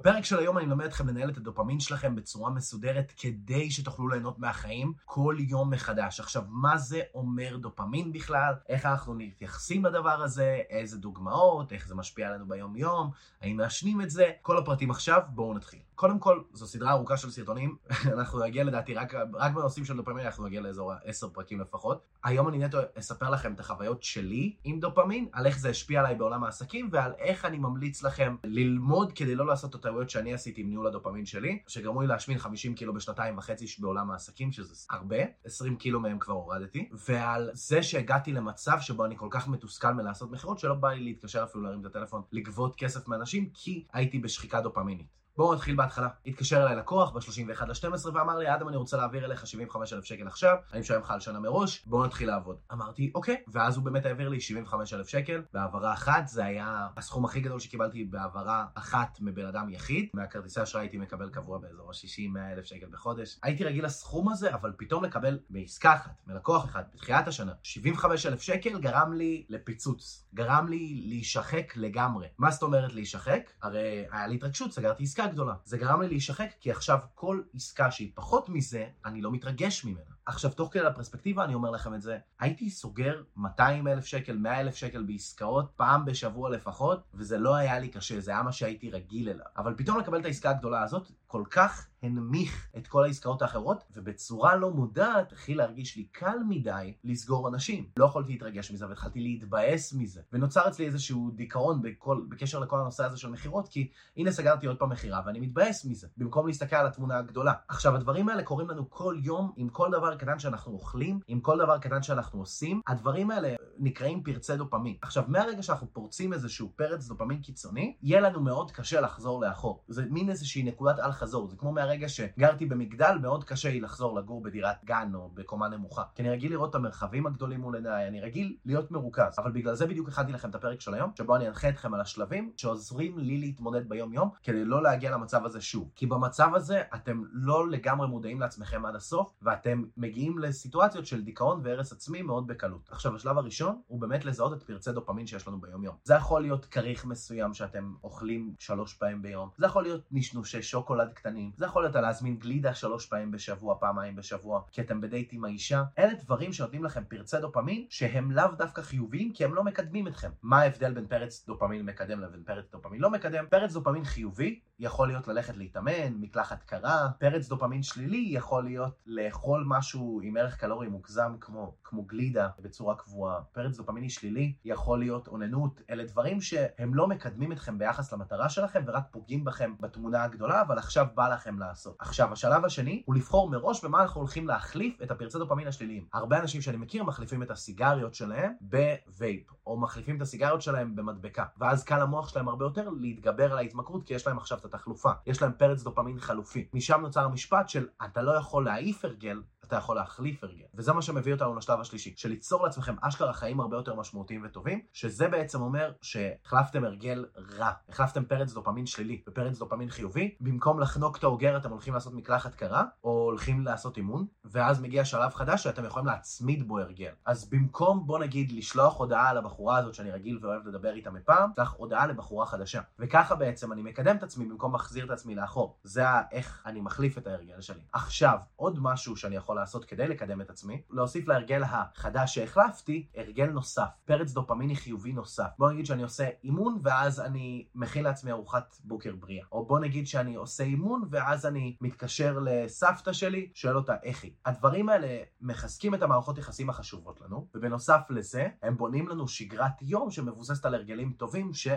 [0.00, 4.38] בפרק של היום אני מלמד אתכם לנהל את הדופמין שלכם בצורה מסודרת כדי שתוכלו ליהנות
[4.38, 6.20] מהחיים כל יום מחדש.
[6.20, 8.54] עכשיו, מה זה אומר דופמין בכלל?
[8.68, 10.60] איך אנחנו מתייחסים לדבר הזה?
[10.70, 11.72] איזה דוגמאות?
[11.72, 13.10] איך זה משפיע עלינו ביום-יום?
[13.40, 14.30] האם מעשנים את זה?
[14.42, 15.80] כל הפרטים עכשיו, בואו נתחיל.
[15.94, 17.76] קודם כל, זו סדרה ארוכה של סרטונים,
[18.16, 22.06] אנחנו נגיע לדעתי, רק, רק בנושאים של דופמין אנחנו נגיע לאזור עשר פרקים לפחות.
[22.24, 26.14] היום אני נטו אספר לכם את החוויות שלי עם דופמין, על איך זה השפיע עליי
[26.14, 30.60] בעולם העסקים, ועל איך אני ממליץ לכם ללמוד כדי לא לעשות את הטעויות שאני עשיתי
[30.60, 35.16] עם ניהול הדופמין שלי, שגרמו לי להשמין 50 קילו בשנתיים וחצי בעולם העסקים, שזה הרבה,
[35.44, 40.30] 20 קילו מהם כבר הורדתי, ועל זה שהגעתי למצב שבו אני כל כך מתוסכל מלעשות
[40.30, 44.60] מכירות, שלא בא לי להתקשר אפילו להרים את הטלפון, לגבות כסף מאנשים, כי הייתי בשחיקה
[44.60, 45.06] דופמינית.
[45.36, 46.08] בואו נתחיל בהתחלה.
[46.26, 50.56] התקשר אליי לקוח ב-31 ל-12 ואמר לי, אדם, אני רוצה להעביר אליך 75,000 שקל עכשיו,
[50.72, 52.56] אני משלם לך על שנה מראש, בואו נתחיל לעבוד.
[52.72, 57.40] אמרתי, אוקיי, ואז הוא באמת העביר לי 75,000 שקל, בהעברה אחת, זה היה הסכום הכי
[57.40, 62.64] גדול שקיבלתי בהעברה אחת מבן אדם יחיד, מהכרטיסי אשראי הייתי מקבל קבוע באזור ה-60-100 אלף
[62.64, 63.38] שקל בחודש.
[63.42, 68.78] הייתי רגיל לסכום הזה, אבל פתאום לקבל בעסקה אחת, מלקוח אחד, בתחילת השנה, 75,000 שקל
[68.78, 72.28] גרם לי לפיצוץ, גרם לי להישחק לגמרי.
[72.38, 73.50] מה זאת אומרת להישחק?
[73.62, 75.54] הרי היה לי התרגשות, סגרתי עסקה גדולה.
[75.64, 80.10] זה גרם לי להישחק, כי עכשיו כל עסקה שהיא פחות מזה, אני לא מתרגש ממנה.
[80.30, 84.60] עכשיו, תוך כדי הפרספקטיבה, אני אומר לכם את זה, הייתי סוגר 200 אלף שקל, 100
[84.60, 88.90] אלף שקל בעסקאות, פעם בשבוע לפחות, וזה לא היה לי קשה, זה היה מה שהייתי
[88.90, 89.46] רגיל אליו.
[89.56, 94.56] אבל פתאום לקבל את העסקה הגדולה הזאת, כל כך הנמיך את כל העסקאות האחרות, ובצורה
[94.56, 97.88] לא מודעת התחיל להרגיש לי קל מדי לסגור אנשים.
[97.96, 100.20] לא יכולתי להתרגש מזה, והתחלתי להתבאס מזה.
[100.32, 104.78] ונוצר אצלי איזשהו דיכאון בכל, בקשר לכל הנושא הזה של מכירות, כי הנה סגרתי עוד
[104.78, 107.52] פעם מכירה, ואני מתבאס מזה, במקום להסתכל על התמונה הגדולה.
[107.68, 111.58] עכשיו, הדברים האלה קורים לנו כל יום, עם כל דבר קטן שאנחנו אוכלים, עם כל
[111.58, 112.80] דבר קטן שאנחנו עושים.
[112.86, 114.96] הדברים האלה נקראים פרצי דופמין.
[115.02, 119.84] עכשיו, מהרגע שאנחנו פורצים איזשהו פרץ דופמין קיצוני, יהיה לנו מאוד קשה לחזור לאחור.
[119.88, 121.48] זה מין איזושהי נקודת אל חזור.
[121.48, 126.02] זה כמו מהרגע שגרתי במגדל, מאוד קשה לי לחזור לגור בדירת גן או בקומה נמוכה.
[126.14, 129.38] כי אני רגיל לראות את המרחבים הגדולים מול עיניי, אני רגיל להיות מרוכז.
[129.38, 132.00] אבל בגלל זה בדיוק הכנתי לכם את הפרק של היום, שבו אני אנחה אתכם על
[132.00, 135.90] השלבים שעוזרים לי להתמודד ביום יום, כדי לא להגיע למצב הזה שוב.
[135.94, 141.60] כי במצב הזה אתם לא לגמרי מודעים לעצמכם עד הסוף, ואתם מגיעים לסיטואציות של דיכאון
[141.64, 142.88] והרס עצמי מאוד בקלות.
[142.90, 145.96] עכשיו, השלב הראשון הוא באמת לזהות את פרצי דופמין שיש לנו ביום יום.
[146.04, 151.12] זה יכול להיות כריך מסוים שאתם אוכלים שלוש פעמים ביום, זה יכול להיות נשנושי שוקולד
[151.12, 155.44] קטנים, זה יכול להיות להזמין גלידה שלוש פעמים בשבוע, פעמיים בשבוע, כי אתם בדייט עם
[155.44, 155.82] האישה.
[155.98, 160.30] אלה דברים שנותנים לכם פרצי דופמין שהם לאו דווקא חיוביים, כי הם לא מקדמים אתכם.
[160.42, 163.44] מה ההבדל בין פרץ דופמין מקדם לבין פרץ דופמין לא מקדם?
[163.50, 169.64] פרץ דופמין חיובי יכול להיות ללכת להתאמן, מקלחת קרה, פרץ דופמין שלילי יכול להיות לאכול
[169.66, 169.89] משהו
[170.22, 173.40] עם ערך קלורי מוגזם כמו, כמו גלידה בצורה קבועה.
[173.52, 178.82] פרץ דופמיני שלילי יכול להיות אוננות, אלה דברים שהם לא מקדמים אתכם ביחס למטרה שלכם
[178.86, 181.96] ורק פוגעים בכם בתמונה הגדולה, אבל עכשיו בא לכם לעשות.
[181.98, 186.06] עכשיו, השלב השני הוא לבחור מראש במה אנחנו הולכים להחליף את הפרצי דופמין השליליים.
[186.12, 191.44] הרבה אנשים שאני מכיר מחליפים את הסיגריות שלהם בווייפ, או מחליפים את הסיגריות שלהם במדבקה,
[191.58, 195.10] ואז קל למוח שלהם הרבה יותר להתגבר על ההתמכרות, כי יש להם עכשיו את התחלופה.
[195.26, 196.68] יש להם פרץ דופמין חלופי.
[196.72, 200.64] משם נוצר המשפט של אתה לא יכול להעיף הרגל, אתה יכול להחליף הרגל.
[200.74, 204.80] וזה מה שמביא אותנו לשלב השלישי, של ליצור לעצמכם אשכרה חיים הרבה יותר משמעותיים וטובים,
[204.92, 207.26] שזה בעצם אומר שהחלפתם הרגל
[207.58, 212.14] רע, החלפתם פרץ דופמין שלילי ופרץ דופמין חיובי, במקום לחנוק את האוגר אתם הולכים לעשות
[212.14, 217.12] מקלחת קרה, או הולכים לעשות אימון, ואז מגיע שלב חדש שאתם יכולים להצמיד בו הרגל.
[217.24, 221.70] אז במקום בוא נגיד לשלוח הודעה לבחורה הזאת שאני רגיל ואוהב לדבר איתה מפעם, צריך
[221.70, 222.80] הודעה לבחורה חדשה.
[222.98, 225.78] וככה בעצם אני מקדם את עצמי במקום להחזיר את עצמי לאחור.
[225.82, 227.80] זה איך אני מחליף את ההרגל שלי.
[227.92, 233.46] עכשיו, עוד משהו שאני יכול לעשות כדי לקדם את עצמי, להוסיף להרגל החדש שהחלפתי, הרגל
[233.46, 235.48] נוסף, פרץ דופמיני חיובי נוסף.
[235.58, 239.46] בוא נגיד שאני עושה אימון ואז אני מכין לעצמי ארוחת בוקר בריאה.
[239.52, 244.32] או בוא נגיד שאני עושה אימון ואז אני מתקשר לסבתא שלי, שואל אותה איך היא.
[244.46, 250.10] הדברים האלה מחזקים את המערכות יחסים החשובות לנו, ובנוסף לזה, הם בונים לנו שגרת יום
[250.10, 251.68] שמבוססת על הרגלים טובים ש...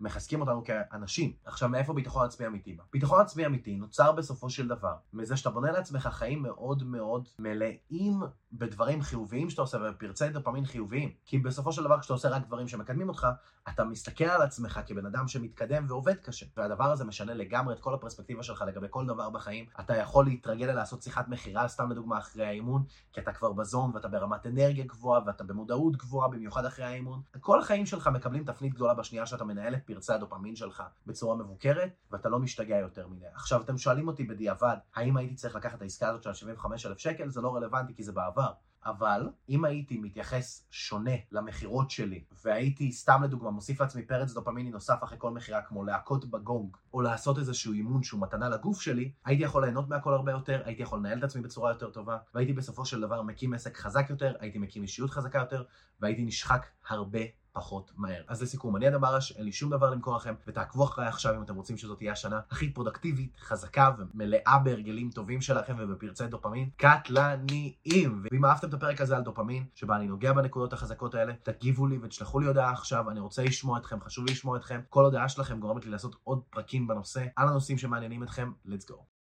[0.00, 1.32] מחזקים אותנו כאנשים.
[1.44, 2.84] עכשיו, מאיפה ביטחון עצמי אמיתי בא?
[2.92, 8.22] ביטחון עצמי אמיתי נוצר בסופו של דבר מזה שאתה בונה לעצמך חיים מאוד מאוד מלאים
[8.52, 11.10] בדברים חיוביים שאתה עושה ובפרצי דופמין חיוביים.
[11.24, 13.26] כי בסופו של דבר כשאתה עושה רק דברים שמקדמים אותך,
[13.68, 16.46] אתה מסתכל על עצמך כבן אדם שמתקדם ועובד קשה.
[16.56, 19.66] והדבר הזה משנה לגמרי את כל הפרספקטיבה שלך לגבי כל דבר בחיים.
[19.80, 24.08] אתה יכול להתרגל לעשות שיחת מכירה, סתם לדוגמה, אחרי האימון, כי אתה כבר בזון ואתה
[24.08, 27.22] ברמת אנרגיה גבוהה ואתה במודעות גבוהה, במיוחד אחרי האימון.
[27.40, 32.28] כל החיים שלך מקבלים תפנית גדולה בשנייה שאתה מנהל פרצי הדופמין שלך בצורה מבוקרת, ואתה
[32.28, 33.26] לא משתגע יותר מדי.
[33.34, 37.28] עכשיו, אתם שואלים אותי בדיעבד, האם הייתי צריך לקחת את העסקה הזאת של 75,000 שקל?
[37.28, 38.52] זה לא רלוונטי כי זה בעבר.
[38.86, 45.04] אבל אם הייתי מתייחס שונה למכירות שלי, והייתי סתם לדוגמה מוסיף לעצמי פרץ דופמיני נוסף
[45.04, 49.42] אחרי כל מכירה, כמו להכות בגונג, או לעשות איזשהו אימון שהוא מתנה לגוף שלי, הייתי
[49.42, 52.84] יכול ליהנות מהכל הרבה יותר, הייתי יכול לנהל את עצמי בצורה יותר טובה, והייתי בסופו
[52.84, 55.64] של דבר מקים עסק חזק יותר, הייתי מקים אישיות חזקה יותר,
[56.00, 57.20] והייתי נשחק הרבה
[57.56, 58.22] פחות מהר.
[58.28, 61.42] אז לסיכום, אני אדם ברש, אין לי שום דבר למכור לכם, ותעקבו אחריי עכשיו אם
[61.42, 67.72] אתם רוצים שזאת תהיה השנה הכי פרודקטיבית, חזקה ומלאה בהרגלים טובים שלכם ובפרצי דופמין קטלניים.
[68.32, 71.98] ואם אהבתם את הפרק הזה על דופמין, שבה אני נוגע בנקודות החזקות האלה, תגיבו לי
[72.02, 74.80] ותשלחו לי הודעה עכשיו, אני רוצה לשמוע אתכם, חשוב לי לשמוע אתכם.
[74.88, 79.15] כל הודעה שלכם גורמת לי לעשות עוד פרקים בנושא, על הנושאים שמעניינים אתכם, let's go.